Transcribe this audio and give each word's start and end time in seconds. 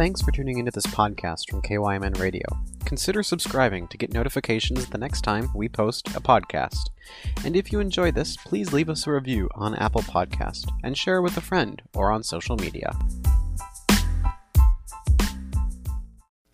Thanks 0.00 0.22
for 0.22 0.32
tuning 0.32 0.56
into 0.56 0.70
this 0.70 0.86
podcast 0.86 1.50
from 1.50 1.60
KYMN 1.60 2.18
Radio. 2.18 2.46
Consider 2.86 3.22
subscribing 3.22 3.86
to 3.88 3.98
get 3.98 4.14
notifications 4.14 4.86
the 4.86 4.96
next 4.96 5.20
time 5.20 5.50
we 5.54 5.68
post 5.68 6.08
a 6.16 6.22
podcast. 6.22 6.88
And 7.44 7.54
if 7.54 7.70
you 7.70 7.80
enjoy 7.80 8.10
this, 8.10 8.34
please 8.38 8.72
leave 8.72 8.88
us 8.88 9.06
a 9.06 9.12
review 9.12 9.50
on 9.54 9.74
Apple 9.74 10.00
Podcast 10.00 10.72
and 10.82 10.96
share 10.96 11.20
with 11.20 11.36
a 11.36 11.42
friend 11.42 11.82
or 11.92 12.10
on 12.10 12.22
social 12.22 12.56
media. 12.56 12.98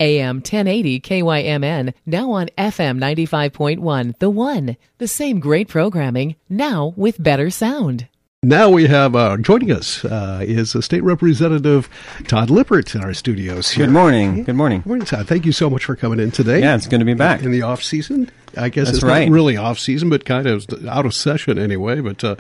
AM 0.00 0.38
1080 0.38 0.98
KYMN, 1.02 1.94
now 2.04 2.32
on 2.32 2.48
FM 2.58 2.98
95.1, 2.98 4.18
The 4.18 4.28
One. 4.28 4.76
The 4.98 5.06
same 5.06 5.38
great 5.38 5.68
programming, 5.68 6.34
now 6.48 6.94
with 6.96 7.22
better 7.22 7.50
sound. 7.50 8.08
Now 8.46 8.70
we 8.70 8.86
have 8.86 9.16
uh, 9.16 9.38
joining 9.38 9.72
us 9.72 10.04
uh, 10.04 10.38
is 10.40 10.76
a 10.76 10.80
state 10.80 11.02
representative 11.02 11.88
Todd 12.28 12.48
Lippert 12.48 12.94
in 12.94 13.00
our 13.00 13.12
studios. 13.12 13.70
Here. 13.70 13.86
Good 13.86 13.92
morning. 13.92 14.44
Good 14.44 14.54
morning. 14.54 14.82
Good 14.82 14.86
morning, 14.86 15.04
Todd. 15.04 15.26
Thank 15.26 15.46
you 15.46 15.50
so 15.50 15.68
much 15.68 15.84
for 15.84 15.96
coming 15.96 16.20
in 16.20 16.30
today. 16.30 16.60
Yeah, 16.60 16.76
it's 16.76 16.86
good 16.86 17.00
to 17.00 17.04
be 17.04 17.14
back 17.14 17.42
in 17.42 17.50
the 17.50 17.62
off 17.62 17.82
season. 17.82 18.30
I 18.56 18.68
guess 18.68 18.86
That's 18.86 18.98
it's 18.98 19.04
right. 19.04 19.28
not 19.28 19.34
really 19.34 19.56
off 19.56 19.78
season, 19.78 20.10
but 20.10 20.24
kind 20.24 20.46
of 20.46 20.66
out 20.86 21.06
of 21.06 21.14
session 21.14 21.58
anyway. 21.58 22.00
But 22.00 22.22
uh, 22.24 22.36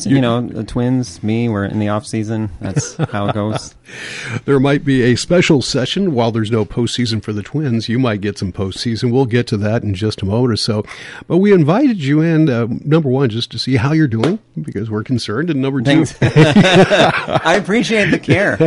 you 0.00 0.20
know, 0.20 0.40
the 0.40 0.64
twins, 0.64 1.22
me, 1.22 1.48
we're 1.48 1.64
in 1.64 1.78
the 1.78 1.88
off 1.88 2.06
season. 2.06 2.50
That's 2.60 2.96
how 2.96 3.28
it 3.28 3.34
goes. 3.34 3.74
there 4.44 4.60
might 4.60 4.84
be 4.84 5.02
a 5.02 5.16
special 5.16 5.62
session 5.62 6.12
while 6.14 6.32
there's 6.32 6.50
no 6.50 6.64
postseason 6.64 7.22
for 7.22 7.32
the 7.32 7.42
Twins. 7.42 7.88
You 7.88 7.98
might 7.98 8.20
get 8.20 8.38
some 8.38 8.52
postseason. 8.52 9.12
We'll 9.12 9.26
get 9.26 9.46
to 9.48 9.56
that 9.58 9.82
in 9.82 9.94
just 9.94 10.22
a 10.22 10.26
moment 10.26 10.52
or 10.52 10.56
so. 10.56 10.84
But 11.26 11.38
we 11.38 11.52
invited 11.52 12.02
you 12.02 12.20
in, 12.20 12.48
uh, 12.48 12.66
number 12.84 13.08
one, 13.08 13.30
just 13.30 13.50
to 13.52 13.58
see 13.58 13.76
how 13.76 13.92
you're 13.92 14.08
doing 14.08 14.38
because 14.60 14.90
we're 14.90 15.04
concerned, 15.04 15.50
and 15.50 15.60
number 15.60 15.80
two, 15.80 16.04
I 16.22 17.56
appreciate 17.60 18.10
the 18.10 18.18
care. 18.18 18.58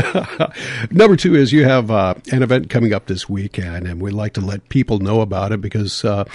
Number 0.92 1.16
two 1.16 1.36
is 1.36 1.52
you 1.52 1.64
have 1.64 1.90
uh, 1.92 2.16
an 2.32 2.44
event 2.44 2.70
coming 2.70 2.94
up 2.94 3.06
this 3.08 3.28
weekend, 3.30 3.88
and 3.88 4.02
we'd 4.02 4.12
like 4.12 4.34
to 4.34 4.42
let 4.42 4.68
people 4.70 5.00
know 5.00 5.22
about 5.22 5.52
it 5.52 5.62
because 5.62 6.04
uh, 6.06 6.26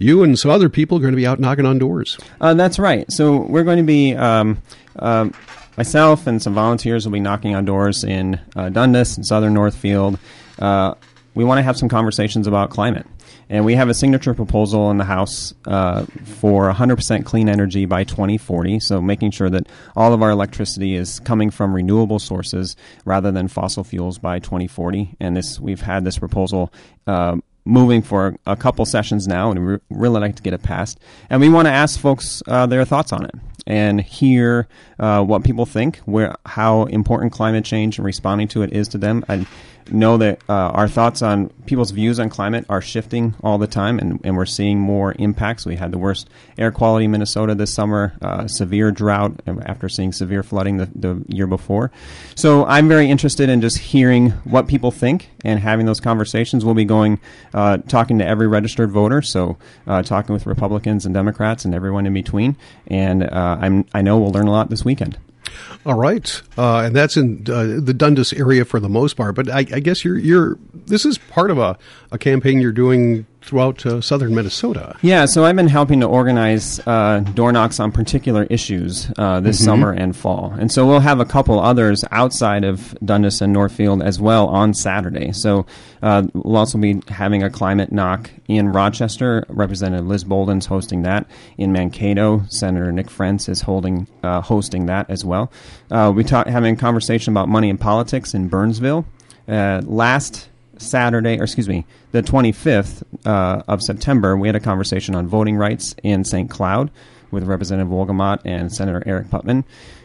you 0.00 0.24
and 0.24 0.36
some 0.36 0.50
other 0.50 0.68
people 0.68 0.98
are 0.98 1.00
going 1.00 1.12
to 1.12 1.16
be 1.16 1.26
out 1.26 1.38
knocking 1.38 1.66
on 1.66 1.78
doors. 1.78 2.18
Uh, 2.40 2.54
that's 2.54 2.78
right. 2.78 3.10
So 3.12 3.42
we're 3.42 3.64
going 3.64 3.76
to 3.76 3.84
be 3.84 4.16
um, 4.16 4.60
um, 4.98 5.32
myself 5.76 6.26
and 6.26 6.42
some 6.42 6.54
volunteers 6.54 7.04
will 7.04 7.12
be 7.12 7.20
knocking 7.20 7.54
on 7.54 7.64
doors 7.64 8.02
in 8.02 8.40
uh, 8.56 8.70
Dundas 8.70 9.16
and 9.16 9.26
Southern 9.26 9.54
Northfield. 9.54 10.18
Uh, 10.58 10.94
we 11.34 11.44
want 11.44 11.58
to 11.58 11.62
have 11.62 11.76
some 11.76 11.88
conversations 11.88 12.46
about 12.46 12.70
climate. 12.70 13.06
And 13.48 13.64
we 13.64 13.74
have 13.74 13.88
a 13.88 13.94
signature 13.94 14.32
proposal 14.32 14.92
in 14.92 14.98
the 14.98 15.04
House 15.04 15.54
uh, 15.66 16.04
for 16.24 16.72
100% 16.72 17.24
clean 17.24 17.48
energy 17.48 17.84
by 17.84 18.04
2040. 18.04 18.78
So, 18.78 19.00
making 19.00 19.32
sure 19.32 19.50
that 19.50 19.66
all 19.96 20.12
of 20.14 20.22
our 20.22 20.30
electricity 20.30 20.94
is 20.94 21.18
coming 21.18 21.50
from 21.50 21.74
renewable 21.74 22.20
sources 22.20 22.76
rather 23.04 23.32
than 23.32 23.48
fossil 23.48 23.82
fuels 23.82 24.18
by 24.18 24.38
2040. 24.38 25.16
And 25.18 25.36
this, 25.36 25.58
we've 25.58 25.80
had 25.80 26.04
this 26.04 26.16
proposal 26.16 26.72
uh, 27.08 27.38
moving 27.64 28.02
for 28.02 28.36
a 28.46 28.56
couple 28.56 28.84
sessions 28.84 29.26
now, 29.28 29.50
and 29.50 29.66
we 29.66 29.78
really 29.90 30.20
like 30.20 30.36
to 30.36 30.42
get 30.42 30.54
it 30.54 30.62
passed. 30.62 30.98
And 31.28 31.40
we 31.40 31.48
want 31.48 31.66
to 31.66 31.72
ask 31.72 31.98
folks 31.98 32.42
uh, 32.46 32.66
their 32.66 32.84
thoughts 32.84 33.12
on 33.12 33.24
it 33.24 33.34
and 33.66 34.00
hear 34.00 34.68
uh, 34.98 35.22
what 35.22 35.44
people 35.44 35.66
think, 35.66 35.98
where 35.98 36.34
how 36.46 36.84
important 36.84 37.32
climate 37.32 37.64
change 37.64 37.98
and 37.98 38.04
responding 38.04 38.48
to 38.48 38.62
it 38.62 38.72
is 38.72 38.88
to 38.88 38.98
them. 38.98 39.24
I 39.28 39.46
know 39.90 40.16
that 40.18 40.40
uh, 40.48 40.52
our 40.52 40.88
thoughts 40.88 41.22
on 41.22 41.48
people's 41.66 41.90
views 41.90 42.18
on 42.20 42.28
climate 42.28 42.64
are 42.68 42.80
shifting 42.80 43.34
all 43.42 43.58
the 43.58 43.66
time, 43.66 43.98
and, 43.98 44.20
and 44.24 44.36
we're 44.36 44.46
seeing 44.46 44.78
more 44.78 45.14
impacts. 45.18 45.66
We 45.66 45.76
had 45.76 45.92
the 45.92 45.98
worst 45.98 46.28
air 46.58 46.70
quality 46.70 47.06
in 47.06 47.10
Minnesota 47.10 47.54
this 47.54 47.72
summer, 47.72 48.14
uh, 48.22 48.46
severe 48.46 48.90
drought 48.90 49.40
after 49.46 49.88
seeing 49.88 50.12
severe 50.12 50.42
flooding 50.42 50.78
the, 50.78 50.86
the 50.94 51.24
year 51.28 51.46
before. 51.46 51.90
So 52.34 52.64
I'm 52.64 52.88
very 52.88 53.10
interested 53.10 53.48
in 53.48 53.60
just 53.60 53.78
hearing 53.78 54.30
what 54.44 54.66
people 54.68 54.90
think 54.90 55.30
and 55.44 55.60
having 55.60 55.86
those 55.86 56.00
conversations. 56.00 56.64
We'll 56.64 56.74
be 56.74 56.84
going 56.84 57.20
uh, 57.54 57.78
talking 57.78 58.18
to 58.18 58.26
every 58.26 58.46
registered 58.46 58.90
voter, 58.90 59.22
so 59.22 59.58
uh, 59.86 60.02
talking 60.02 60.32
with 60.32 60.46
Republicans 60.46 61.04
and 61.06 61.14
Democrats 61.14 61.64
and 61.64 61.74
everyone 61.74 62.06
in 62.06 62.14
between. 62.14 62.56
And 62.86 63.22
uh, 63.22 63.58
I'm 63.60 63.86
I 63.94 64.02
know 64.02 64.18
we'll 64.18 64.32
learn 64.32 64.46
a 64.46 64.52
lot 64.52 64.70
this 64.70 64.84
weekend. 64.84 65.18
All 65.86 65.94
right, 65.94 66.42
uh, 66.58 66.78
and 66.78 66.94
that's 66.94 67.16
in 67.16 67.46
uh, 67.48 67.80
the 67.80 67.94
Dundas 67.94 68.32
area 68.32 68.64
for 68.64 68.80
the 68.80 68.88
most 68.88 69.16
part. 69.16 69.34
But 69.34 69.48
I, 69.50 69.58
I 69.58 69.80
guess 69.80 70.04
you're 70.04 70.18
you're 70.18 70.58
this 70.72 71.04
is 71.04 71.18
part 71.18 71.50
of 71.50 71.58
a, 71.58 71.78
a 72.10 72.18
campaign 72.18 72.60
you're 72.60 72.72
doing 72.72 73.26
throughout 73.42 73.84
uh, 73.86 74.00
southern 74.00 74.34
Minnesota. 74.34 74.96
Yeah, 75.02 75.24
so 75.26 75.44
I've 75.44 75.56
been 75.56 75.68
helping 75.68 76.00
to 76.00 76.06
organize 76.06 76.80
uh, 76.86 77.20
door 77.20 77.52
knocks 77.52 77.80
on 77.80 77.92
particular 77.92 78.44
issues 78.44 79.10
uh, 79.18 79.40
this 79.40 79.62
summer 79.64 79.92
and 79.92 80.14
fall, 80.14 80.54
and 80.58 80.70
so 80.70 80.86
we'll 80.86 81.00
have 81.00 81.20
a 81.20 81.24
couple 81.24 81.58
others 81.58 82.04
outside 82.10 82.64
of 82.64 82.96
Dundas 83.04 83.40
and 83.40 83.52
Northfield 83.52 84.02
as 84.02 84.20
well 84.20 84.48
on 84.48 84.74
Saturday. 84.74 85.32
So 85.32 85.66
uh, 86.02 86.26
we'll 86.34 86.56
also 86.56 86.78
be 86.78 87.02
having 87.08 87.42
a 87.42 87.50
climate 87.50 87.92
knock 87.92 88.30
in 88.48 88.72
Rochester. 88.72 89.44
Representative 89.48 90.06
Liz 90.06 90.24
Boldon's 90.24 90.66
hosting 90.66 91.02
that. 91.02 91.26
In 91.58 91.72
Mankato, 91.72 92.42
Senator 92.48 92.92
Nick 92.92 93.08
Frentz 93.08 93.48
is 93.48 93.62
holding 93.62 94.06
uh, 94.22 94.40
hosting 94.42 94.86
that 94.86 95.08
as 95.08 95.24
well. 95.24 95.50
Uh, 95.90 96.12
we 96.14 96.24
talk 96.24 96.46
having 96.46 96.74
a 96.74 96.76
conversation 96.76 97.32
about 97.32 97.48
money 97.48 97.70
and 97.70 97.80
politics 97.80 98.34
in 98.34 98.48
Burnsville. 98.48 99.06
Uh, 99.48 99.80
last 99.84 100.49
Saturday, 100.80 101.38
or 101.38 101.44
excuse 101.44 101.68
me, 101.68 101.84
the 102.12 102.22
25th 102.22 103.02
uh, 103.24 103.62
of 103.68 103.82
September, 103.82 104.36
we 104.36 104.48
had 104.48 104.56
a 104.56 104.60
conversation 104.60 105.14
on 105.14 105.26
voting 105.26 105.56
rights 105.56 105.94
in 106.02 106.24
St. 106.24 106.50
Cloud 106.50 106.90
with 107.30 107.44
Representative 107.44 107.92
Wolgamott 107.92 108.40
and 108.44 108.72
Senator 108.72 109.00
Aric 109.06 109.30
Putnam. 109.30 109.64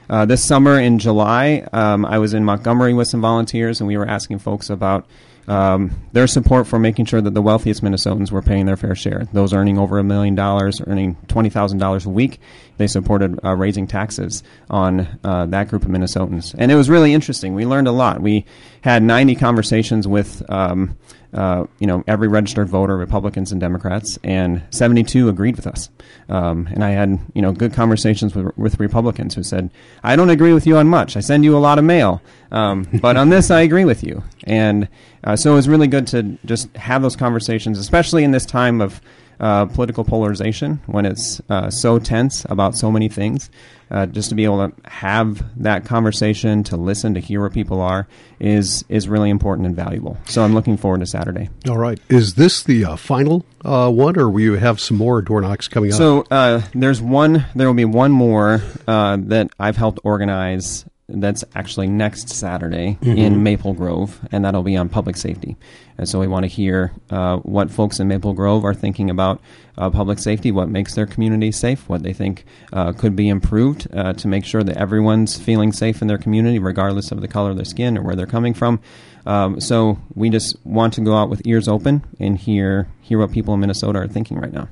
Uh, 0.09 0.25
this 0.25 0.44
summer 0.44 0.80
in 0.80 1.00
July, 1.00 1.68
um, 1.74 2.06
I 2.06 2.19
was 2.19 2.34
in 2.34 2.46
Montgomery 2.46 2.94
with 2.94 3.08
some 3.08 3.22
volunteers, 3.22 3.81
and 3.81 3.88
we 3.88 3.97
were 3.97 4.08
asking 4.08 4.40
folks 4.40 4.69
about 4.69 5.08
um, 5.47 5.91
their 6.12 6.28
support 6.28 6.68
for 6.68 6.80
making 6.80 7.06
sure 7.06 7.22
that 7.22 7.34
the 7.34 7.41
wealthiest 7.41 7.84
Minnesotans 7.84 8.31
were 8.31 8.41
paying 8.41 8.66
their 8.66 8.78
fair 8.78 8.96
share. 8.96 9.28
Those 9.34 9.53
earning 9.53 9.78
over 9.78 9.97
a 10.00 10.03
million 10.03 10.35
dollars, 10.35 10.81
earning 10.85 11.16
twenty 11.28 11.50
thousand 11.50 11.80
dollars 11.80 12.06
a 12.06 12.09
week, 12.09 12.40
they 12.78 12.88
supported 12.88 13.40
uh, 13.44 13.56
raising 13.56 13.88
taxes 13.88 14.44
on 14.69 15.19
uh, 15.24 15.46
that 15.47 15.69
group 15.69 15.84
of 15.84 15.90
Minnesotans, 15.90 16.56
and 16.58 16.72
it 16.72 16.75
was 16.75 16.90
really 16.90 17.13
interesting. 17.13 17.56
We 17.56 17.66
learned 17.66 17.88
a 17.88 17.91
lot. 17.91 18.22
We 18.22 18.46
had 18.81 19.03
ninety 19.03 19.36
conversations 19.36 20.08
with. 20.08 20.44
Um, 20.50 20.97
uh, 21.35 21.66
you 21.80 21.88
know, 21.88 22.02
every 22.08 22.30
registered 22.30 22.69
voter, 22.69 22.96
Republicans 22.96 23.52
and 23.52 23.59
Democrats, 23.59 24.18
and 24.24 24.64
72 24.69 25.28
agreed 25.28 25.58
with 25.58 25.68
us. 25.68 25.90
Um, 26.30 26.68
and 26.72 26.81
I 26.81 26.91
had, 26.91 27.19
you 27.34 27.41
know, 27.41 27.52
good 27.52 27.74
conversations 27.74 28.34
with, 28.34 28.58
with 28.58 28.80
Republicans 28.80 29.35
who 29.35 29.44
said, 29.44 29.69
I 30.02 30.16
don't 30.16 30.30
agree 30.30 30.53
with 30.53 30.66
you 30.66 30.78
on 30.78 30.88
much. 30.88 31.18
I 31.18 31.19
send 31.19 31.44
you 31.44 31.58
a 31.58 31.59
lot 31.59 31.78
of 31.78 31.84
mail. 31.84 32.22
Um, 32.52 32.88
but 33.02 33.18
on 33.18 33.30
this, 33.30 33.52
I 33.52 33.62
agree 33.62 33.84
with 33.84 34.02
you. 34.02 34.24
And 34.46 34.88
uh, 35.25 35.35
so 35.35 35.52
it 35.52 35.56
was 35.56 35.68
really 35.68 35.88
good 35.88 36.08
to 36.08 36.38
just 36.46 36.74
have 36.78 37.02
those 37.02 37.18
conversations, 37.18 37.80
especially 37.80 38.24
in 38.24 38.31
this 38.31 38.46
time 38.46 38.80
of 38.80 39.02
uh, 39.40 39.66
political 39.66 40.03
polarization 40.03 40.81
when 40.85 41.06
it's 41.06 41.41
uh, 41.50 41.69
so 41.69 42.00
tense 42.00 42.46
about 42.50 42.75
so 42.75 42.91
many 42.91 43.09
things. 43.09 43.50
Uh, 43.91 44.07
just 44.07 44.29
to 44.29 44.35
be 44.35 44.46
able 44.46 44.68
to 44.68 44.90
have 44.90 45.46
that 45.62 45.85
conversation, 45.85 46.63
to 46.63 46.75
listen, 46.75 47.13
to 47.13 47.19
hear 47.19 47.40
where 47.40 47.51
people 47.51 47.81
are, 47.81 48.07
is 48.40 48.84
is 48.90 49.07
really 49.07 49.29
important 49.29 49.68
and 49.68 49.75
valuable. 49.75 50.18
So 50.25 50.44
I'm 50.44 50.56
looking 50.56 50.75
forward 50.75 51.01
to 51.01 51.06
Saturday. 51.06 51.50
All 51.69 51.78
right, 51.78 52.00
is 52.09 52.34
this 52.34 52.63
the 52.63 52.84
uh, 52.84 52.96
final 52.96 53.46
uh, 53.63 53.91
one, 53.91 54.18
or 54.18 54.28
will 54.28 54.41
you 54.41 54.53
have 54.53 54.79
some 54.79 54.97
more 54.97 55.22
door 55.22 55.40
knocks 55.40 55.67
coming 55.67 55.91
up? 55.91 55.97
So 56.00 56.25
uh, 56.31 56.63
there's 56.73 57.00
one. 57.00 57.46
There 57.53 57.67
will 57.67 57.75
be 57.75 57.85
one 57.85 58.12
more 58.12 58.63
uh, 58.88 59.17
that 59.22 59.52
I've 59.59 59.78
helped 59.78 60.00
organize. 60.03 60.84
That's 61.08 61.44
actually 61.54 61.88
next 61.88 62.30
Saturday 62.30 62.98
in 63.02 63.44
Maple 63.44 63.74
Grove, 63.74 64.20
and 64.32 64.44
that'll 64.44 64.64
be 64.64 64.76
on 64.76 64.90
public 64.90 65.18
safety. 65.18 65.56
And 66.00 66.10
so 66.10 66.20
we 66.20 66.28
want 66.28 66.46
to 66.46 66.48
hear 66.48 66.94
uh, 67.12 67.38
what 67.38 67.70
folks 67.70 68.00
in 68.00 68.08
Maple 68.08 68.34
Grove 68.34 68.66
are 68.66 68.74
thinking 68.74 69.12
about 69.12 69.40
uh, 69.78 69.90
public 69.90 70.19
safety, 70.19 70.52
what 70.52 70.69
makes 70.69 70.96
their 70.96 71.06
community 71.06 71.52
safe, 71.52 71.88
what 71.90 72.03
they 72.03 72.13
think 72.13 72.46
uh, 72.74 72.91
could 72.94 73.16
be 73.16 73.30
improved 73.30 73.88
uh, 73.94 74.13
to 74.13 74.28
make 74.28 74.46
sure 74.46 74.63
that 74.63 74.78
everyone's 74.78 75.38
feeling 75.38 75.72
safe 75.72 76.02
in 76.02 76.08
their 76.08 76.17
community, 76.17 76.59
regardless 76.59 77.11
of 77.11 77.22
the 77.22 77.28
color 77.28 77.52
of 77.52 77.55
their 77.55 77.66
skin 77.66 77.97
or 77.97 78.03
where 78.03 78.16
they're 78.16 78.26
coming 78.26 78.53
from. 78.53 78.79
Um, 79.26 79.59
so 79.59 79.97
we 80.14 80.29
just 80.29 80.55
want 80.66 80.94
to 80.96 81.02
go 81.02 81.16
out 81.16 81.29
with 81.29 81.46
ears 81.46 81.67
open 81.67 82.03
and 82.20 82.38
hear 82.38 82.88
hear 83.02 83.20
what 83.20 83.32
people 83.32 83.53
in 83.53 83.59
Minnesota 83.59 84.00
are 84.00 84.08
thinking 84.08 84.38
right 84.38 84.52
now. 84.52 84.67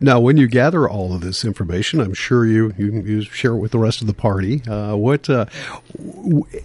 Now, 0.00 0.18
when 0.18 0.38
you 0.38 0.48
gather 0.48 0.88
all 0.88 1.14
of 1.14 1.20
this 1.20 1.44
information, 1.44 2.00
I'm 2.00 2.14
sure 2.14 2.44
you 2.46 2.72
you, 2.76 3.02
you 3.02 3.22
share 3.22 3.52
it 3.52 3.58
with 3.58 3.72
the 3.72 3.78
rest 3.78 4.00
of 4.02 4.06
the 4.06 4.14
party. 4.14 4.62
Uh, 4.68 4.96
what 4.96 5.30
uh, 5.30 5.46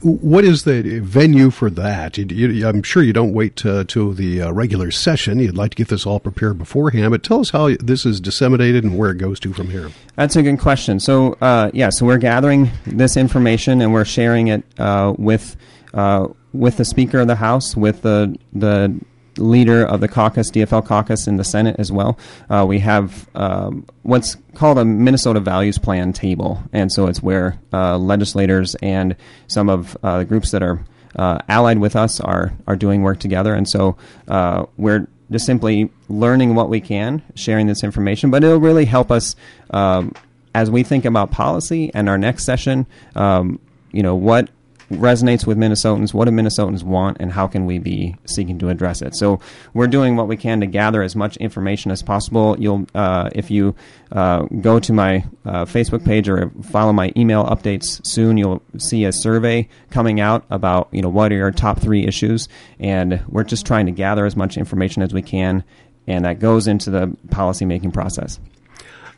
what 0.02 0.44
is 0.44 0.64
the 0.64 1.00
venue 1.00 1.52
for 1.52 1.70
that? 1.70 2.18
You, 2.18 2.26
you, 2.26 2.68
I'm 2.68 2.84
sure 2.84 3.02
you 3.02 3.14
don't 3.14 3.34
wait 3.34 3.56
to, 3.58 3.86
to 3.86 4.14
the 4.14 4.42
uh, 4.42 4.52
regular 4.52 4.92
session. 4.92 5.40
You'd 5.40 5.58
like 5.58 5.72
to 5.72 5.76
get 5.76 5.88
this 5.88 6.06
all 6.06 6.20
prepared 6.20 6.58
beforehand. 6.58 7.12
But 7.12 7.24
tell 7.24 7.40
us 7.40 7.52
how 7.52 7.68
this 7.80 8.06
is 8.06 8.20
disseminated 8.20 8.84
and 8.84 8.98
where 8.98 9.12
it 9.12 9.18
goes 9.18 9.40
to 9.42 9.54
from 9.54 9.70
here. 9.70 9.92
That's 10.16 10.36
a 10.36 10.44
good 10.44 10.60
question. 10.60 11.00
So, 11.00 11.34
uh, 11.42 11.72
yeah, 11.74 11.90
so 11.90 12.06
we're 12.06 12.18
gathering 12.18 12.72
this 12.86 13.18
information 13.18 13.82
and 13.82 13.94
we're 13.94 14.06
sharing 14.06 14.48
it 14.48 14.64
uh, 14.80 15.14
with 15.18 15.56
uh, 15.94 16.28
with 16.54 16.78
the 16.78 16.86
Speaker 16.86 17.20
of 17.20 17.28
the 17.28 17.36
House, 17.36 17.76
with 17.76 18.02
the 18.02 18.38
the 18.54 19.00
leader 19.38 19.86
of 19.86 20.02
the 20.02 20.08
caucus, 20.08 20.52
DFL 20.52 20.86
caucus, 20.86 21.28
in 21.28 21.38
the 21.38 21.44
Senate 21.44 21.76
as 21.80 21.92
well. 21.92 22.18
Uh, 22.50 22.66
we 22.68 22.80
have 22.80 23.30
um, 23.36 23.86
what's 24.04 24.38
called 24.56 24.78
a 24.78 24.86
Minnesota 24.86 25.40
Values 25.40 25.78
Plan 25.78 26.14
table, 26.14 26.62
and 26.74 26.92
so 26.92 27.08
it's 27.08 27.22
where 27.22 27.60
uh, 27.74 27.98
legislators 27.98 28.76
and 28.76 29.16
some 29.48 29.70
of 29.70 29.98
uh, 30.04 30.20
the 30.20 30.26
groups 30.26 30.52
that 30.52 30.64
are 30.64 30.86
uh, 31.16 31.40
allied 31.48 31.80
with 31.80 31.96
us 31.96 32.20
are 32.20 32.54
are 32.68 32.76
doing 32.76 33.02
work 33.02 33.20
together, 33.20 33.54
and 33.54 33.68
so 33.68 33.98
uh, 34.28 34.66
we're 34.78 35.08
just 35.32 35.46
simply 35.46 35.90
learning 36.10 36.56
what 36.56 36.70
we 36.70 36.82
can, 36.82 37.22
sharing 37.36 37.68
this 37.68 37.84
information. 37.84 38.32
But 38.32 38.44
it'll 38.44 38.60
really 38.60 38.86
help 38.86 39.12
us 39.12 39.36
um, 39.72 40.14
as 40.54 40.70
we 40.70 40.84
think 40.84 41.06
about 41.06 41.32
policy 41.32 41.92
and 41.94 42.10
our 42.10 42.18
next 42.18 42.44
session. 42.44 42.86
Um, 43.16 43.60
you 43.92 44.04
know 44.04 44.16
what 44.16 44.50
resonates 44.92 45.46
with 45.46 45.58
Minnesotans, 45.58 46.14
what 46.14 46.26
do 46.26 46.32
Minnesotans 46.32 46.84
want, 46.84 47.18
and 47.20 47.32
how 47.32 47.48
can 47.48 47.66
we 47.66 47.80
be 47.80 48.16
seeking 48.26 48.60
to 48.60 48.70
address 48.70 49.02
it? 49.02 49.16
So 49.16 49.40
we're 49.74 49.88
doing 49.88 50.16
what 50.16 50.28
we 50.28 50.38
can 50.38 50.60
to 50.62 50.68
gather 50.68 51.02
as 51.02 51.16
much 51.16 51.38
information 51.38 51.92
as 51.92 52.02
possible. 52.04 52.56
You'll, 52.60 52.86
uh, 52.94 53.30
if 53.34 53.50
you 53.50 53.76
uh, 54.12 54.44
go 54.62 54.80
to 54.80 54.94
my 54.94 55.26
uh, 55.46 55.66
Facebook 55.66 56.06
page 56.06 56.30
or 56.30 56.52
follow 56.64 56.94
my 56.94 57.12
email 57.16 57.46
updates 57.46 58.06
soon, 58.06 58.38
you'll 58.38 58.62
see 58.78 59.06
a 59.06 59.12
survey 59.12 59.68
coming 59.90 60.20
out 60.20 60.46
about 60.50 60.90
you 60.92 61.02
know 61.02 61.10
what 61.10 61.32
are 61.32 61.36
your 61.36 61.52
top 61.52 61.80
three 61.80 62.06
issues, 62.06 62.48
and 62.80 63.24
we're 63.28 63.44
just 63.44 63.66
trying 63.66 63.86
to 63.86 63.92
gather 63.92 64.26
as 64.26 64.36
much 64.36 64.58
information 64.58 65.02
as 65.02 65.14
we 65.14 65.22
can, 65.22 65.64
and 66.08 66.26
that 66.26 66.40
goes 66.40 66.68
into 66.68 66.90
the 66.90 67.16
policy 67.30 67.66
making 67.66 67.92
process. 67.92 68.40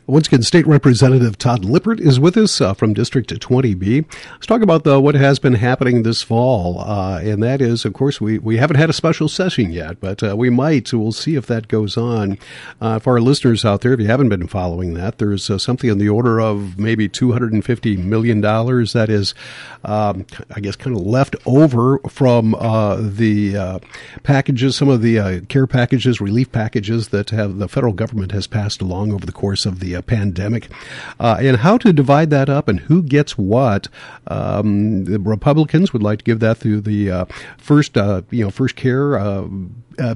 Once 0.06 0.26
again, 0.26 0.42
State 0.42 0.66
Representative 0.66 1.38
Todd 1.38 1.64
Lippert 1.64 1.98
is 1.98 2.20
with 2.20 2.36
us 2.36 2.60
uh, 2.60 2.74
from 2.74 2.92
District 2.92 3.30
20B. 3.30 4.04
Let's 4.32 4.44
talk 4.44 4.60
about 4.60 4.84
the, 4.84 5.00
what 5.00 5.14
has 5.14 5.38
been 5.38 5.54
happening 5.54 6.02
this 6.02 6.20
fall, 6.20 6.80
uh, 6.80 7.20
and 7.20 7.42
that 7.42 7.62
is, 7.62 7.86
of 7.86 7.94
course, 7.94 8.20
we, 8.20 8.38
we 8.38 8.58
haven't 8.58 8.76
had 8.76 8.90
a 8.90 8.92
special 8.92 9.30
session 9.30 9.72
yet, 9.72 10.00
but 10.00 10.22
uh, 10.22 10.36
we 10.36 10.50
might. 10.50 10.88
So 10.88 10.98
we'll 10.98 11.12
see 11.12 11.36
if 11.36 11.46
that 11.46 11.68
goes 11.68 11.96
on. 11.96 12.36
Uh, 12.82 12.98
for 12.98 13.14
our 13.14 13.20
listeners 13.22 13.64
out 13.64 13.80
there, 13.80 13.94
if 13.94 14.00
you 14.00 14.06
haven't 14.06 14.28
been 14.28 14.46
following 14.46 14.92
that, 14.92 15.16
there's 15.16 15.48
uh, 15.48 15.56
something 15.56 15.88
in 15.88 15.96
the 15.96 16.10
order 16.10 16.38
of 16.38 16.78
maybe 16.78 17.08
$250 17.08 17.96
million 17.96 18.42
that 18.42 19.06
is, 19.08 19.34
um, 19.84 20.26
I 20.54 20.60
guess, 20.60 20.76
kind 20.76 20.94
of 20.94 21.02
left 21.02 21.34
over 21.46 21.98
from 22.10 22.54
uh, 22.56 22.96
the 23.00 23.80
packages, 24.22 24.76
some 24.76 24.90
of 24.90 25.00
the 25.00 25.46
care 25.48 25.66
packages, 25.66 26.20
relief 26.20 26.52
packages 26.52 27.08
that 27.08 27.30
have 27.30 27.56
the 27.56 27.68
federal 27.68 27.94
government 27.94 28.32
has 28.32 28.46
passed 28.46 28.82
along 28.82 29.10
over 29.10 29.24
the 29.24 29.32
course 29.32 29.64
of 29.64 29.80
the 29.80 29.93
uh, 29.94 30.02
pandemic, 30.02 30.68
uh, 31.20 31.36
and 31.40 31.58
how 31.58 31.78
to 31.78 31.92
divide 31.92 32.30
that 32.30 32.48
up 32.48 32.68
and 32.68 32.80
who 32.80 33.02
gets 33.02 33.38
what. 33.38 33.88
Um, 34.26 35.04
the 35.04 35.18
Republicans 35.18 35.92
would 35.92 36.02
like 36.02 36.20
to 36.20 36.24
give 36.24 36.40
that 36.40 36.58
through 36.58 36.82
the 36.82 37.10
uh, 37.10 37.24
first, 37.58 37.96
uh, 37.96 38.22
you 38.30 38.44
know, 38.44 38.50
first 38.50 38.76
care. 38.76 39.16
Uh, 39.16 39.46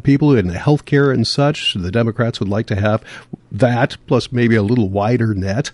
people 0.02 0.34
in 0.34 0.48
health 0.48 0.84
care 0.84 1.12
and 1.12 1.26
such. 1.26 1.74
The 1.74 1.92
Democrats 1.92 2.40
would 2.40 2.48
like 2.48 2.66
to 2.66 2.76
have 2.76 3.04
that, 3.52 3.96
plus 4.06 4.32
maybe 4.32 4.56
a 4.56 4.62
little 4.62 4.88
wider 4.88 5.34
net. 5.34 5.70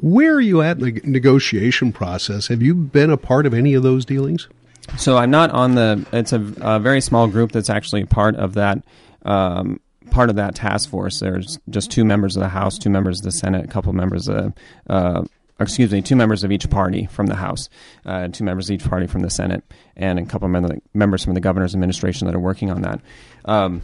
Where 0.00 0.34
are 0.34 0.40
you 0.40 0.62
at 0.62 0.78
in 0.78 0.84
the 0.84 1.00
negotiation 1.04 1.92
process? 1.92 2.46
Have 2.46 2.62
you 2.62 2.74
been 2.74 3.10
a 3.10 3.16
part 3.16 3.46
of 3.46 3.52
any 3.52 3.74
of 3.74 3.82
those 3.82 4.04
dealings? 4.04 4.48
So 4.96 5.18
I'm 5.18 5.30
not 5.30 5.50
on 5.50 5.74
the. 5.74 6.06
It's 6.12 6.32
a, 6.32 6.52
a 6.60 6.78
very 6.78 7.00
small 7.00 7.26
group 7.26 7.52
that's 7.52 7.68
actually 7.68 8.04
part 8.04 8.36
of 8.36 8.54
that 8.54 8.82
um, 9.24 9.80
part 10.10 10.30
of 10.30 10.36
that 10.36 10.54
task 10.54 10.88
force. 10.88 11.20
There's 11.20 11.58
just 11.70 11.90
two 11.90 12.04
members 12.04 12.36
of 12.36 12.42
the 12.42 12.48
House, 12.48 12.78
two 12.78 12.90
members 12.90 13.18
of 13.20 13.24
the 13.24 13.32
Senate, 13.32 13.64
a 13.64 13.68
couple 13.68 13.92
members 13.92 14.28
of, 14.28 14.52
uh, 14.88 15.24
excuse 15.60 15.92
me, 15.92 16.02
two 16.02 16.16
members 16.16 16.44
of 16.44 16.52
each 16.52 16.68
party 16.70 17.06
from 17.06 17.26
the 17.26 17.34
House, 17.34 17.68
uh, 18.06 18.28
two 18.28 18.44
members 18.44 18.68
of 18.68 18.74
each 18.74 18.88
party 18.88 19.06
from 19.06 19.22
the 19.22 19.30
Senate, 19.30 19.62
and 19.96 20.18
a 20.18 20.26
couple 20.26 20.54
of 20.54 20.80
members 20.94 21.24
from 21.24 21.34
the 21.34 21.40
governor's 21.40 21.74
administration 21.74 22.26
that 22.26 22.34
are 22.34 22.40
working 22.40 22.70
on 22.70 22.82
that. 22.82 23.00
Um, 23.44 23.82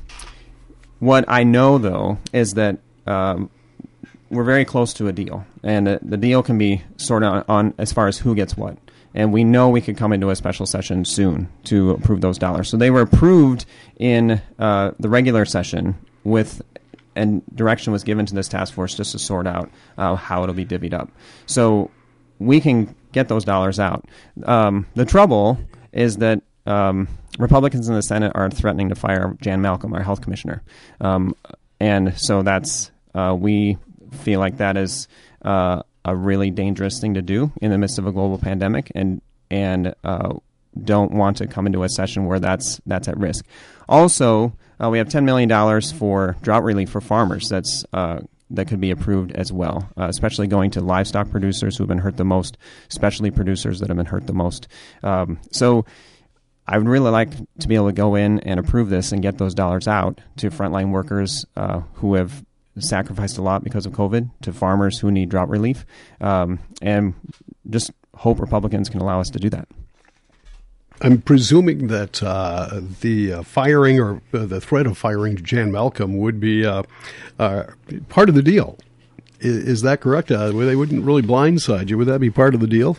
what 0.99 1.25
I 1.29 1.45
know, 1.45 1.79
though, 1.79 2.19
is 2.33 2.55
that 2.55 2.79
um, 3.07 3.51
we're 4.31 4.45
very 4.45 4.65
close 4.65 4.95
to 4.95 5.09
a 5.09 5.13
deal, 5.13 5.45
and 5.63 5.89
uh, 5.89 5.99
the 6.03 6.17
deal 6.17 6.43
can 6.43 6.59
be 6.59 6.83
sorted 6.97 7.29
on, 7.29 7.45
on 7.49 7.75
as 7.79 7.93
far 7.93 8.09
as 8.09 8.19
who 8.19 8.35
gets 8.35 8.57
what 8.57 8.79
and 9.15 9.33
we 9.33 9.45
know 9.45 9.69
we 9.69 9.81
could 9.81 9.97
come 9.97 10.13
into 10.13 10.31
a 10.31 10.37
special 10.37 10.67
session 10.67 11.05
soon 11.05 11.49
to 11.65 11.93
approve 11.93 12.21
those 12.21 12.37
dollars. 12.37 12.69
So 12.69 12.77
they 12.77 12.91
were 12.91 13.03
approved 13.03 13.65
in 13.97 14.43
uh, 14.59 14.91
the 14.99 15.09
regular 15.09 15.45
session 15.45 15.95
with 16.25 16.63
and 17.17 17.43
direction 17.55 17.93
was 17.93 18.03
given 18.03 18.27
to 18.27 18.35
this 18.35 18.49
task 18.49 18.75
force 18.75 18.95
just 18.95 19.13
to 19.13 19.19
sort 19.19 19.47
out 19.47 19.71
uh, 19.97 20.17
how 20.17 20.43
it'll 20.43 20.55
be 20.55 20.65
divvied 20.65 20.95
up. 20.95 21.11
So 21.47 21.91
we 22.41 22.61
can 22.61 22.95
get 23.13 23.29
those 23.29 23.45
dollars 23.45 23.79
out. 23.79 24.05
Um, 24.43 24.87
the 24.95 25.05
trouble 25.05 25.59
is 25.93 26.17
that 26.17 26.43
um, 26.67 27.07
Republicans 27.39 27.89
in 27.89 27.95
the 27.95 28.03
Senate 28.03 28.33
are 28.35 28.51
threatening 28.51 28.89
to 28.89 28.95
fire 28.95 29.37
Jan 29.41 29.61
Malcolm, 29.61 29.93
our 29.95 30.03
health 30.03 30.23
commissioner, 30.23 30.63
um, 31.01 31.35
and 31.79 32.19
so 32.19 32.43
that's 32.43 32.91
uh, 33.15 33.37
we 33.39 33.77
feel 34.23 34.41
like 34.41 34.57
that 34.59 34.77
is 34.77 35.09
uh, 35.43 35.83
a 36.05 36.17
really 36.17 36.51
dangerous 36.51 37.01
thing 37.01 37.15
to 37.15 37.23
do 37.23 37.53
in 37.61 37.71
the 37.71 37.79
midst 37.79 37.99
of 37.99 38.07
a 38.07 38.13
global 38.13 38.39
pandemic, 38.39 38.91
and 38.95 39.21
and 39.51 39.95
uh, 40.05 40.35
don't 40.83 41.13
want 41.13 41.37
to 41.37 41.47
come 41.47 41.67
into 41.67 41.83
a 41.83 41.89
session 41.89 42.27
where 42.27 42.41
that's 42.41 42.81
that's 42.87 43.09
at 43.09 43.19
risk. 43.19 43.45
Also, 43.89 44.57
uh, 44.83 44.91
we 44.91 44.99
have 44.99 45.09
$10 45.09 45.25
million 45.25 45.81
for 45.99 46.37
drought 46.43 46.65
relief 46.65 46.91
for 46.91 47.01
farmers. 47.01 47.49
That's 47.49 47.85
uh, 47.93 48.21
that 48.51 48.69
could 48.69 48.81
be 48.81 48.91
approved 48.91 49.33
as 49.33 49.53
well, 49.53 49.91
uh, 49.97 50.05
especially 50.05 50.47
going 50.47 50.71
to 50.73 50.81
livestock 50.81 51.31
producers 51.31 51.77
who 51.77 51.85
have 51.85 51.89
been 51.89 51.99
hurt 51.99 52.17
the 52.17 52.25
most, 52.25 52.57
especially 52.91 53.31
producers 53.31 53.81
that 53.81 53.89
have 53.89 53.97
been 53.97 54.07
hurt 54.07 54.27
the 54.27 54.35
most. 54.35 54.69
Um, 55.03 55.41
so 55.51 55.85
I 56.67 56.79
would 56.79 56.89
really 56.89 57.11
like 57.11 57.31
to 57.61 57.69
be 57.69 57.75
able 57.75 57.89
to 57.89 57.93
go 57.93 58.15
in 58.15 58.41
and 58.41 58.59
approve 58.61 58.91
this 58.91 59.13
and 59.13 59.23
get 59.23 59.39
those 59.39 59.55
dollars 59.55 59.89
out 59.89 60.21
to 60.37 60.51
frontline 60.51 60.91
workers 60.93 61.45
uh, 61.57 61.81
who 61.95 62.15
have 62.15 62.45
sacrificed 62.79 63.39
a 63.39 63.43
lot 63.43 63.63
because 63.63 63.87
of 63.87 63.93
COVID, 63.93 64.31
to 64.43 64.53
farmers 64.53 64.99
who 64.99 65.11
need 65.11 65.29
drought 65.29 65.49
relief, 65.49 65.85
um, 66.21 66.59
and 66.83 67.15
just 67.71 67.91
hope 68.15 68.41
Republicans 68.41 68.89
can 68.89 69.01
allow 69.01 69.21
us 69.21 69.31
to 69.31 69.39
do 69.39 69.51
that. 69.51 69.69
I'm 71.01 71.21
presuming 71.21 71.89
that 71.89 72.23
uh, 72.23 72.81
the 73.01 73.33
uh, 73.33 73.43
firing 73.43 74.01
or 74.01 74.23
uh, 74.33 74.47
the 74.47 74.61
threat 74.61 74.87
of 74.87 74.97
firing 74.97 75.37
Jan 75.37 75.73
Malcolm 75.73 76.19
would 76.19 76.41
be 76.41 76.65
uh, 76.65 76.85
uh, 77.39 77.65
part 78.09 78.29
of 78.29 78.35
the 78.35 78.43
deal. 78.43 78.79
Is, 79.41 79.57
is 79.69 79.83
that 79.83 80.01
correct? 80.01 80.31
Uh, 80.31 80.53
they 80.53 80.77
wouldn't 80.77 81.05
really 81.05 81.23
blindside 81.23 81.91
you. 81.91 81.99
Would 81.99 82.07
that 82.09 82.21
be 82.21 82.31
part 82.31 82.55
of 82.55 82.61
the 82.61 82.67
deal? 82.67 82.97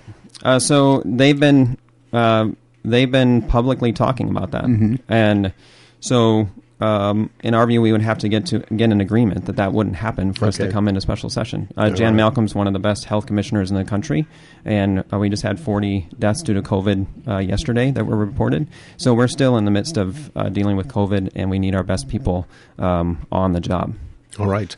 so 0.60 1.02
they've 1.06 1.40
been 1.40 1.78
they've 2.12 3.12
been 3.12 3.42
publicly 3.42 3.94
talking 3.94 4.30
about 4.30 4.52
that, 4.52 4.66
mm-hmm. 4.66 4.96
and 5.12 5.54
so 6.02 6.50
um, 6.82 7.30
in 7.42 7.54
our 7.54 7.66
view, 7.66 7.82
we 7.82 7.92
would 7.92 8.02
have 8.02 8.18
to 8.20 8.28
get 8.28 8.48
to 8.48 8.60
get 8.60 8.92
an 8.92 9.00
agreement 9.00 9.46
that 9.46 9.56
that 9.56 9.72
wouldn't 9.72 9.96
happen 9.96 10.34
for 10.34 10.46
okay. 10.46 10.50
us 10.50 10.58
to 10.58 10.72
come 10.72 10.88
into 10.88 11.00
special 11.00 11.30
session. 11.30 11.70
Uh, 11.78 11.90
Jan 11.90 12.08
right. 12.08 12.18
Malcolm's 12.18 12.54
one 12.54 12.68
of 12.68 12.74
the 12.74 12.80
best 12.80 13.06
health 13.06 13.26
commissioners 13.28 13.72
in 13.72 13.78
the 13.78 13.86
country, 13.86 14.26
and 14.66 15.04
uh, 15.12 15.18
we 15.18 15.30
just 15.30 15.44
had 15.44 15.60
40 15.60 16.10
deaths 16.20 16.42
due 16.42 16.54
to 16.54 16.62
COVID 16.62 17.28
uh, 17.28 17.38
yesterday 17.38 17.92
that 17.92 18.06
were 18.06 18.18
reported. 18.18 18.68
So 18.98 19.14
we're 19.14 19.30
still 19.30 19.58
in 19.58 19.64
the 19.64 19.72
midst 19.72 19.96
of 19.96 20.36
uh, 20.36 20.50
dealing 20.50 20.76
with 20.76 20.90
COVID, 20.90 21.32
and 21.36 21.50
we 21.50 21.60
need 21.60 21.76
our 21.76 21.84
best 21.84 22.10
people 22.10 22.46
um, 22.78 23.26
on 23.32 23.54
the 23.54 23.62
job. 23.62 23.96
All 24.38 24.48
right. 24.48 24.76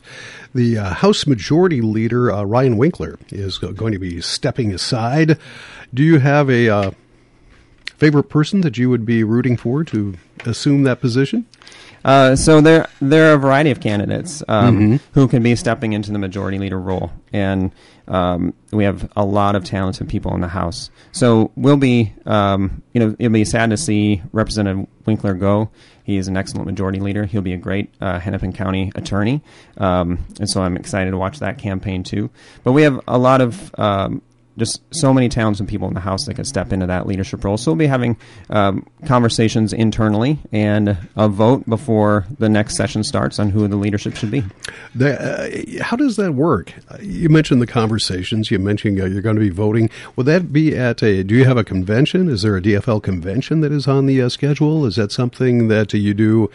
The 0.54 0.78
uh, 0.78 0.94
House 0.94 1.26
Majority 1.26 1.80
Leader, 1.80 2.30
uh, 2.30 2.44
Ryan 2.44 2.76
Winkler, 2.76 3.18
is 3.30 3.58
going 3.58 3.92
to 3.92 3.98
be 3.98 4.20
stepping 4.20 4.72
aside. 4.72 5.36
Do 5.92 6.04
you 6.04 6.20
have 6.20 6.48
a 6.48 6.94
favorite 7.96 8.28
person 8.28 8.60
that 8.60 8.78
you 8.78 8.88
would 8.88 9.04
be 9.04 9.24
rooting 9.24 9.56
for 9.56 9.82
to 9.82 10.14
assume 10.46 10.84
that 10.84 11.00
position? 11.00 11.44
Uh, 12.04 12.36
so 12.36 12.60
there 12.60 12.88
there 13.00 13.30
are 13.30 13.34
a 13.34 13.38
variety 13.38 13.70
of 13.70 13.80
candidates 13.80 14.42
um, 14.48 14.78
mm-hmm. 14.78 14.96
who 15.12 15.28
can 15.28 15.42
be 15.42 15.56
stepping 15.56 15.92
into 15.92 16.12
the 16.12 16.18
majority 16.18 16.58
leader 16.58 16.78
role, 16.78 17.10
and 17.32 17.72
um, 18.06 18.54
we 18.72 18.84
have 18.84 19.10
a 19.16 19.24
lot 19.24 19.56
of 19.56 19.64
talented 19.64 20.08
people 20.08 20.34
in 20.34 20.40
the 20.40 20.48
House. 20.48 20.90
So 21.12 21.50
we'll 21.56 21.76
be, 21.76 22.12
um, 22.26 22.82
you 22.92 23.00
know, 23.00 23.16
it'll 23.18 23.32
be 23.32 23.44
sad 23.44 23.70
to 23.70 23.76
see 23.76 24.22
Representative 24.32 24.86
Winkler 25.06 25.34
go. 25.34 25.70
He 26.04 26.16
is 26.16 26.28
an 26.28 26.36
excellent 26.36 26.66
majority 26.66 27.00
leader. 27.00 27.26
He'll 27.26 27.42
be 27.42 27.52
a 27.52 27.58
great 27.58 27.92
uh, 28.00 28.18
Hennepin 28.18 28.54
County 28.54 28.92
attorney, 28.94 29.42
um, 29.76 30.24
and 30.38 30.48
so 30.48 30.62
I'm 30.62 30.76
excited 30.76 31.10
to 31.10 31.18
watch 31.18 31.40
that 31.40 31.58
campaign 31.58 32.02
too. 32.02 32.30
But 32.64 32.72
we 32.72 32.82
have 32.82 33.00
a 33.06 33.18
lot 33.18 33.40
of 33.40 33.74
um, 33.78 34.22
just 34.58 34.82
so 34.90 35.14
many 35.14 35.28
towns 35.28 35.60
and 35.60 35.68
people 35.68 35.88
in 35.88 35.94
the 35.94 36.00
House 36.00 36.26
that 36.26 36.34
could 36.34 36.46
step 36.46 36.72
into 36.72 36.86
that 36.86 37.06
leadership 37.06 37.44
role. 37.44 37.56
So 37.56 37.70
we'll 37.70 37.78
be 37.78 37.86
having 37.86 38.16
um, 38.50 38.86
conversations 39.06 39.72
internally 39.72 40.38
and 40.52 40.98
a 41.16 41.28
vote 41.28 41.68
before 41.68 42.26
the 42.38 42.48
next 42.48 42.76
session 42.76 43.04
starts 43.04 43.38
on 43.38 43.50
who 43.50 43.66
the 43.68 43.76
leadership 43.76 44.16
should 44.16 44.30
be. 44.30 44.44
Uh, 45.00 45.48
how 45.80 45.96
does 45.96 46.16
that 46.16 46.32
work? 46.32 46.74
You 47.00 47.28
mentioned 47.28 47.62
the 47.62 47.66
conversations. 47.66 48.50
You 48.50 48.58
mentioned 48.58 49.00
uh, 49.00 49.06
you're 49.06 49.22
going 49.22 49.36
to 49.36 49.40
be 49.40 49.50
voting. 49.50 49.90
Will 50.16 50.24
that 50.24 50.52
be 50.52 50.76
at 50.76 51.02
a? 51.02 51.22
Do 51.22 51.34
you 51.34 51.44
have 51.44 51.56
a 51.56 51.64
convention? 51.64 52.28
Is 52.28 52.42
there 52.42 52.56
a 52.56 52.60
DFL 52.60 53.02
convention 53.02 53.60
that 53.60 53.72
is 53.72 53.86
on 53.86 54.06
the 54.06 54.20
uh, 54.22 54.28
schedule? 54.28 54.84
Is 54.86 54.96
that 54.96 55.12
something 55.12 55.68
that 55.68 55.94
you 55.94 56.14
do? 56.14 56.50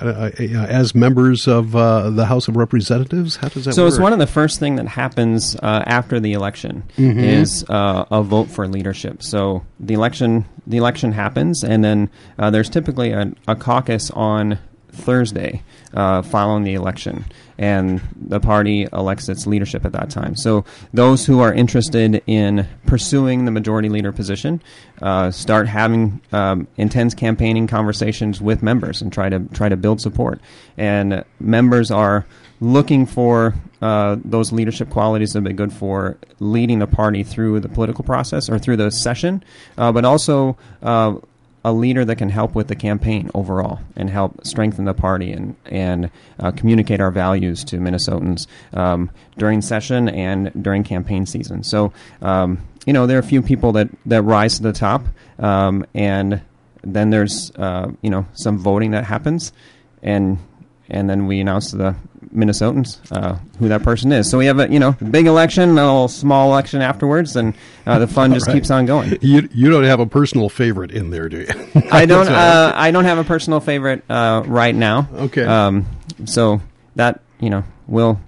Uh, 0.00 0.30
uh, 0.38 0.42
as 0.68 0.94
members 0.94 1.46
of 1.48 1.74
uh, 1.74 2.10
the 2.10 2.24
House 2.26 2.48
of 2.48 2.56
Representatives? 2.56 3.36
How 3.36 3.48
does 3.48 3.64
that 3.64 3.74
so 3.74 3.82
work? 3.84 3.90
it's 3.90 3.98
one 3.98 4.12
of 4.12 4.18
the 4.18 4.26
first 4.26 4.58
thing 4.60 4.76
that 4.76 4.86
happens 4.86 5.56
uh, 5.56 5.82
after 5.86 6.20
the 6.20 6.32
election 6.32 6.84
mm-hmm. 6.96 7.18
is 7.18 7.64
uh, 7.68 8.04
a 8.10 8.22
vote 8.22 8.48
for 8.48 8.66
leadership. 8.68 9.22
So 9.22 9.64
the 9.80 9.94
election 9.94 10.46
the 10.66 10.76
election 10.76 11.12
happens, 11.12 11.62
and 11.64 11.84
then 11.84 12.10
uh, 12.38 12.50
there's 12.50 12.70
typically 12.70 13.10
a, 13.10 13.32
a, 13.46 13.56
caucus 13.56 14.10
on 14.12 14.58
Thursday 14.94 15.62
uh, 15.92 16.22
following 16.22 16.64
the 16.64 16.74
election, 16.74 17.24
and 17.58 18.00
the 18.16 18.40
party 18.40 18.88
elects 18.92 19.28
its 19.28 19.46
leadership 19.46 19.84
at 19.84 19.92
that 19.92 20.10
time. 20.10 20.34
So 20.36 20.64
those 20.92 21.26
who 21.26 21.40
are 21.40 21.52
interested 21.52 22.22
in 22.26 22.66
pursuing 22.86 23.44
the 23.44 23.50
majority 23.50 23.88
leader 23.88 24.12
position 24.12 24.62
uh, 25.02 25.30
start 25.30 25.68
having 25.68 26.20
um, 26.32 26.66
intense 26.76 27.14
campaigning 27.14 27.66
conversations 27.66 28.40
with 28.40 28.62
members 28.62 29.02
and 29.02 29.12
try 29.12 29.28
to 29.28 29.40
try 29.52 29.68
to 29.68 29.76
build 29.76 30.00
support. 30.00 30.40
And 30.76 31.24
members 31.38 31.90
are 31.90 32.26
looking 32.60 33.06
for 33.06 33.54
uh, 33.82 34.16
those 34.24 34.52
leadership 34.52 34.88
qualities 34.88 35.32
that 35.32 35.38
have 35.38 35.44
been 35.44 35.56
good 35.56 35.72
for 35.72 36.16
leading 36.40 36.78
the 36.78 36.86
party 36.86 37.22
through 37.22 37.60
the 37.60 37.68
political 37.68 38.04
process 38.04 38.48
or 38.48 38.58
through 38.58 38.76
the 38.76 38.90
session, 38.90 39.44
uh, 39.76 39.92
but 39.92 40.04
also 40.04 40.56
uh, 40.82 41.14
a 41.64 41.72
leader 41.72 42.04
that 42.04 42.16
can 42.16 42.28
help 42.28 42.54
with 42.54 42.68
the 42.68 42.76
campaign 42.76 43.30
overall 43.34 43.80
and 43.96 44.10
help 44.10 44.46
strengthen 44.46 44.84
the 44.84 44.94
party 44.94 45.32
and 45.32 45.56
and 45.66 46.10
uh, 46.38 46.50
communicate 46.50 47.00
our 47.00 47.10
values 47.10 47.64
to 47.64 47.78
Minnesotans 47.78 48.46
um, 48.74 49.10
during 49.38 49.62
session 49.62 50.08
and 50.08 50.52
during 50.62 50.84
campaign 50.84 51.24
season. 51.26 51.64
So 51.64 51.92
um, 52.20 52.62
you 52.86 52.92
know 52.92 53.06
there 53.06 53.16
are 53.16 53.20
a 53.20 53.24
few 53.24 53.42
people 53.42 53.72
that 53.72 53.88
that 54.06 54.22
rise 54.22 54.56
to 54.56 54.62
the 54.62 54.72
top, 54.72 55.06
um, 55.38 55.86
and 55.94 56.42
then 56.82 57.10
there's 57.10 57.50
uh, 57.56 57.90
you 58.02 58.10
know 58.10 58.26
some 58.34 58.58
voting 58.58 58.90
that 58.90 59.04
happens, 59.04 59.52
and 60.02 60.38
and 60.90 61.08
then 61.08 61.26
we 61.26 61.40
announce 61.40 61.70
the 61.70 61.96
Minnesotans 62.34 62.98
uh, 63.12 63.38
who 63.58 63.68
that 63.68 63.82
person 63.82 64.10
is. 64.12 64.28
So 64.28 64.38
we 64.38 64.46
have 64.46 64.58
a 64.58 64.70
you 64.70 64.78
know 64.78 64.92
big 64.92 65.26
election, 65.26 65.70
a 65.70 65.74
little 65.74 66.08
small 66.08 66.50
election 66.50 66.82
afterwards, 66.82 67.36
and 67.36 67.54
uh, 67.86 67.98
the 67.98 68.06
fun 68.06 68.34
just 68.34 68.46
right. 68.48 68.54
keeps 68.54 68.70
on 68.70 68.86
going. 68.86 69.16
You 69.20 69.48
you 69.52 69.70
don't 69.70 69.84
have 69.84 70.00
a 70.00 70.06
personal 70.06 70.48
favorite 70.48 70.90
in 70.90 71.10
there, 71.10 71.28
do 71.28 71.40
you? 71.40 71.82
I 71.90 72.06
don't. 72.06 72.24
Uh, 72.34 72.72
I 72.74 72.90
don't 72.90 73.04
have 73.04 73.18
a 73.18 73.24
personal 73.24 73.60
favorite 73.60 74.02
uh, 74.10 74.42
right 74.46 74.74
now. 74.74 75.08
Okay. 75.14 75.44
Um, 75.44 75.86
so 76.24 76.60
that 76.96 77.20
you 77.38 77.48
know 77.48 77.62
will 77.86 78.18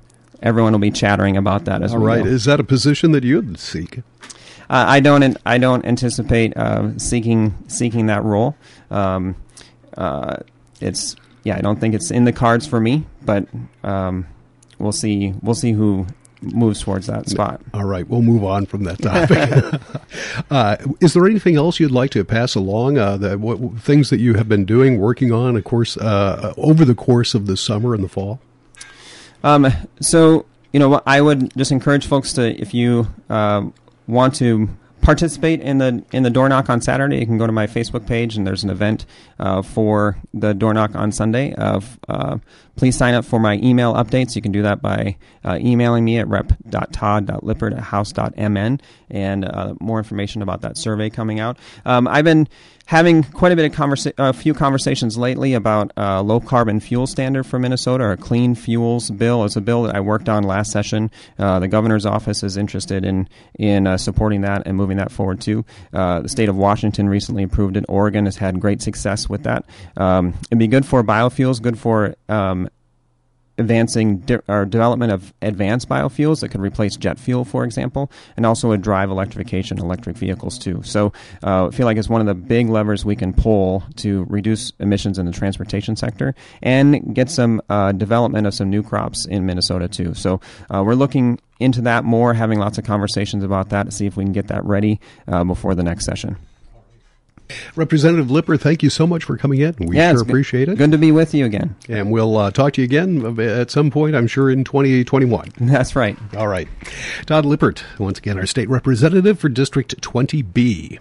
everyone 0.43 0.73
will 0.73 0.79
be 0.79 0.91
chattering 0.93 1.37
about 1.37 1.65
that 1.65 1.83
as 1.83 1.93
All 1.93 2.01
we 2.01 2.07
right. 2.07 2.23
go. 2.23 2.31
Is 2.31 2.45
that 2.45 2.61
a 2.61 2.65
position 2.65 3.11
that 3.13 3.25
you'd 3.25 3.59
seek? 3.59 3.99
Uh, 3.99 4.85
I 4.89 5.01
don't. 5.01 5.37
I 5.45 5.59
don't 5.59 5.85
anticipate 5.85 6.57
uh, 6.57 6.97
seeking 6.99 7.55
seeking 7.69 8.07
that 8.07 8.23
role. 8.23 8.57
Um, 8.91 9.37
uh, 9.97 10.37
it's 10.81 11.17
yeah. 11.47 11.57
I 11.57 11.61
don't 11.61 11.81
think 11.81 11.95
it's 11.95 12.11
in 12.11 12.25
the 12.25 12.33
cards 12.33 12.67
for 12.67 12.81
me, 12.81 13.05
but 13.23 13.47
um, 13.85 14.27
we'll 14.79 14.93
see. 14.93 15.33
We'll 15.43 15.55
see 15.55 15.73
who 15.73 16.07
moves 16.43 16.83
towards 16.83 17.07
that 17.07 17.29
spot. 17.29 17.61
All 17.73 17.85
right, 17.85 18.07
we'll 18.07 18.23
move 18.23 18.45
on 18.45 18.67
from 18.67 18.85
that 18.85 18.99
topic. 19.01 19.81
uh, 20.51 20.77
is 21.01 21.15
there 21.15 21.27
anything 21.27 21.57
else 21.57 21.81
you'd 21.81 21.91
like 21.91 22.11
to 22.11 22.25
pass 22.25 22.55
along? 22.55 22.99
Uh, 22.99 23.17
that 23.19 23.41
what, 23.41 23.79
things 23.79 24.11
that 24.11 24.21
you 24.21 24.35
have 24.35 24.49
been 24.49 24.65
doing, 24.65 24.99
working 24.99 25.33
on, 25.33 25.57
of 25.57 25.65
course, 25.65 25.97
uh, 25.97 26.53
over 26.57 26.85
the 26.85 26.95
course 26.95 27.35
of 27.35 27.47
the 27.47 27.57
summer 27.57 27.95
and 27.95 28.05
the 28.05 28.09
fall. 28.09 28.41
Um, 29.45 29.69
so 30.01 30.47
you 30.73 30.81
know, 30.81 31.01
I 31.07 31.23
would 31.23 31.57
just 31.57 31.73
encourage 31.73 32.07
folks 32.07 32.35
to, 32.35 32.61
if 32.61 32.75
you 32.75 33.07
um, 33.31 33.73
want 34.07 34.35
to 34.35 34.69
participate 35.07 35.61
in 35.61 35.79
the 35.79 36.05
in 36.11 36.25
the 36.25 36.31
door 36.31 36.49
knock 36.49 36.69
on 36.69 36.81
Saturday, 36.81 37.19
you 37.19 37.27
can 37.27 37.39
go 37.39 37.47
to 37.47 37.53
my 37.53 37.69
Facebook 37.69 38.09
page 38.09 38.37
and 38.37 38.45
there's 38.45 38.65
an 38.65 38.71
event 38.71 39.07
uh, 39.39 39.63
for 39.63 40.19
the 40.35 40.53
door 40.53 40.75
knock 40.75 40.97
on 40.97 41.13
Sunday. 41.13 41.55
Of 41.55 41.99
uh, 42.09 42.39
please 42.75 42.97
sign 42.97 43.15
up 43.15 43.25
for 43.25 43.39
my 43.39 43.55
email 43.63 43.95
updates. 43.95 44.37
You 44.37 44.43
can 44.43 44.53
do 44.53 44.63
that 44.63 44.83
by 44.83 45.17
uh, 45.45 45.59
emailing 45.61 46.05
me 46.05 46.19
at 46.19 46.29
rep.todd.lippert 46.29 47.73
and 49.09 49.45
uh, 49.45 49.75
more 49.81 49.99
information 49.99 50.43
about 50.43 50.63
that 50.63 50.77
survey 50.77 51.09
coming 51.09 51.41
out. 51.41 51.59
Um, 51.85 52.09
I've 52.09 52.25
been 52.25 52.49
having 52.87 53.23
quite 53.23 53.53
a 53.53 53.57
bit 53.57 53.65
of 53.65 53.77
conversa- 53.77 54.13
a 54.19 54.33
few 54.33 54.55
conversations 54.55 55.17
lately 55.17 55.55
about 55.55 55.93
uh, 55.97 56.23
low 56.23 56.41
carbon 56.41 56.81
fuel 56.81 57.07
standard 57.07 57.45
for 57.45 57.59
Minnesota 57.59 58.05
or 58.05 58.13
a 58.13 58.17
clean 58.17 58.55
fuels 58.55 59.11
bill. 59.11 59.45
It's 59.45 59.57
a 59.57 59.61
bill 59.61 59.85
that 59.85 59.95
I 59.95 60.01
worked 60.01 60.29
on 60.29 60.45
last 60.45 60.71
session. 60.71 61.11
Uh, 61.39 61.59
the 61.59 61.69
governor's 61.69 62.07
office 62.07 62.43
is 62.43 62.57
interested 62.57 63.05
in 63.05 63.29
in 63.59 63.99
supporting 63.99 64.43
that 64.43 64.67
and 64.67 64.77
moving 64.77 64.96
that 64.97 65.13
forward 65.13 65.41
too. 65.41 65.65
Uh, 65.93 66.21
the 66.21 66.29
state 66.29 66.49
of 66.49 66.57
Washington 66.57 67.09
recently 67.09 67.43
approved 67.43 67.77
it. 67.77 67.85
Oregon 67.89 68.25
has 68.25 68.37
had 68.37 68.61
great 68.61 68.83
success 68.83 69.29
with 69.29 69.45
that. 69.45 69.65
Um, 69.97 70.35
it'd 70.47 70.59
be 70.59 70.67
good 70.67 70.87
for 70.87 71.03
biofuels, 71.03 71.61
good 71.63 71.79
for 71.79 72.17
um, 72.29 72.69
advancing 73.59 74.19
de- 74.19 74.43
or 74.49 74.65
development 74.65 75.13
of 75.13 75.33
advanced 75.43 75.89
biofuels 75.89 76.41
that 76.41 76.51
could 76.51 76.61
replace 76.61 76.97
jet 76.97 77.19
fuel, 77.19 77.45
for 77.45 77.65
example, 77.65 78.11
and 78.37 78.45
also 78.47 78.69
would 78.69 78.83
drive 78.83 79.11
electrification, 79.11 79.79
electric 79.79 80.17
vehicles 80.17 80.59
too. 80.59 80.83
So 80.83 81.13
uh, 81.43 81.69
I 81.69 81.71
feel 81.71 81.87
like 81.87 81.97
it's 81.97 82.09
one 82.09 82.21
of 82.21 82.27
the 82.27 82.35
big 82.35 82.69
levers 82.69 83.05
we 83.05 83.17
can 83.17 83.33
pull 83.33 83.85
to 83.97 84.25
reduce 84.29 84.73
emissions 84.79 85.19
in 85.19 85.27
the 85.27 85.33
transportation 85.33 85.97
sector 85.97 86.35
and 86.63 87.15
get 87.15 87.31
some 87.31 87.63
uh, 87.69 87.93
development 87.93 88.47
of 88.47 88.55
some 88.55 88.71
new 88.71 88.83
crops 88.83 89.27
in 89.27 89.47
Minnesota 89.47 89.89
too. 89.89 90.15
So 90.15 90.41
uh, 90.71 90.83
we're 90.85 90.95
looking 90.95 91.39
into 91.59 91.83
that 91.83 92.05
more, 92.05 92.35
having 92.35 92.59
lots 92.59 92.79
of 92.79 92.85
conversations 92.85 93.43
about 93.43 93.71
that 93.71 93.85
to 93.85 93.91
see 93.91 94.07
if 94.07 94.17
we 94.17 94.25
can 94.25 94.33
get 94.33 94.49
that 94.49 94.65
ready 94.65 95.01
uh, 95.27 95.45
before 95.45 95.75
the 95.75 95.83
next 95.83 96.05
session. 96.05 96.37
Representative 97.75 98.31
Lippert, 98.31 98.61
thank 98.61 98.83
you 98.83 98.91
so 98.91 99.07
much 99.07 99.25
for 99.25 99.37
coming 99.37 99.61
in. 99.61 99.75
We 99.79 99.97
yeah, 99.97 100.09
sure 100.09 100.13
it's 100.13 100.23
good- 100.23 100.29
appreciate 100.31 100.69
it. 100.69 100.79
Good 100.79 100.93
to 100.93 100.99
be 100.99 101.13
with 101.13 101.35
you 101.35 101.45
again. 101.45 101.77
And 101.89 102.11
we'll 102.11 102.37
uh, 102.37 102.51
talk 102.51 102.73
to 102.75 102.81
you 102.81 102.85
again 102.85 103.39
at 103.41 103.71
some 103.71 103.91
point, 103.91 104.15
I'm 104.17 104.27
sure, 104.27 104.51
in 104.51 104.65
2021. 104.65 105.53
That's 105.61 105.95
right. 105.97 106.17
All 106.37 106.49
right. 106.49 106.69
Todd 107.27 107.45
Lippert, 107.45 107.85
once 107.99 108.19
again, 108.19 108.39
our 108.39 108.47
state 108.47 108.69
representative 108.69 109.39
for 109.39 109.49
District 109.49 110.01
20B. 110.01 110.99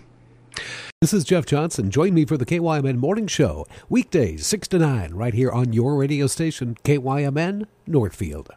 This 1.01 1.13
is 1.13 1.23
Jeff 1.25 1.45
Johnson. 1.45 1.91
Join 1.91 2.13
me 2.13 2.25
for 2.25 2.37
the 2.37 2.45
KYMN 2.45 2.97
Morning 2.97 3.27
Show, 3.27 3.67
weekdays 3.89 4.47
6 4.47 4.67
to 4.69 4.79
9, 4.79 5.13
right 5.13 5.33
here 5.33 5.51
on 5.51 5.73
your 5.73 5.95
radio 5.97 6.25
station, 6.27 6.77
KYMN 6.83 7.65
Northfield. 7.85 8.49